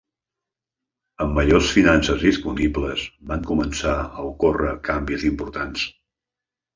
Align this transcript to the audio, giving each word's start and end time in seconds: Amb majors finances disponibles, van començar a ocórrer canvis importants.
Amb 1.25 1.35
majors 1.39 1.67
finances 1.75 2.23
disponibles, 2.27 3.03
van 3.33 3.43
començar 3.49 3.93
a 4.21 4.25
ocórrer 4.31 4.73
canvis 4.89 5.27
importants. 5.31 5.85